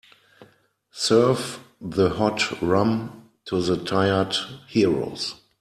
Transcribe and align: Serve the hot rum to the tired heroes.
Serve 0.89 1.59
the 1.79 2.09
hot 2.09 2.59
rum 2.59 3.29
to 3.45 3.61
the 3.61 3.77
tired 3.77 4.35
heroes. 4.67 5.35